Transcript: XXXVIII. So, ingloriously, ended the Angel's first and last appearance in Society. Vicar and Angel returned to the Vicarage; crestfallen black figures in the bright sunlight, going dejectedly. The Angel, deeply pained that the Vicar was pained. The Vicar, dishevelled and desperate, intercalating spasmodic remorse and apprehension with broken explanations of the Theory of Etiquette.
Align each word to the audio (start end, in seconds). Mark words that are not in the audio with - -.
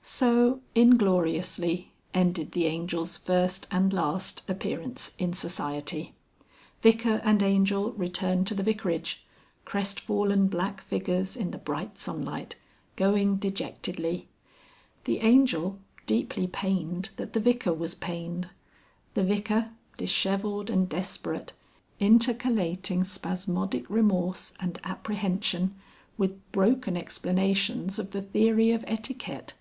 XXXVIII. 0.00 0.18
So, 0.18 0.60
ingloriously, 0.74 1.92
ended 2.12 2.50
the 2.50 2.66
Angel's 2.66 3.16
first 3.16 3.68
and 3.70 3.92
last 3.92 4.42
appearance 4.48 5.12
in 5.18 5.32
Society. 5.34 6.14
Vicar 6.82 7.20
and 7.22 7.40
Angel 7.44 7.92
returned 7.92 8.48
to 8.48 8.54
the 8.54 8.64
Vicarage; 8.64 9.24
crestfallen 9.64 10.48
black 10.48 10.80
figures 10.80 11.36
in 11.36 11.52
the 11.52 11.58
bright 11.58 11.96
sunlight, 11.96 12.56
going 12.96 13.36
dejectedly. 13.36 14.26
The 15.04 15.18
Angel, 15.18 15.78
deeply 16.06 16.48
pained 16.48 17.10
that 17.16 17.32
the 17.32 17.38
Vicar 17.38 17.72
was 17.72 17.94
pained. 17.94 18.48
The 19.14 19.22
Vicar, 19.22 19.70
dishevelled 19.96 20.70
and 20.70 20.88
desperate, 20.88 21.52
intercalating 22.00 23.04
spasmodic 23.06 23.88
remorse 23.88 24.54
and 24.58 24.80
apprehension 24.82 25.76
with 26.18 26.40
broken 26.50 26.96
explanations 26.96 28.00
of 28.00 28.10
the 28.10 28.22
Theory 28.22 28.72
of 28.72 28.84
Etiquette. 28.88 29.54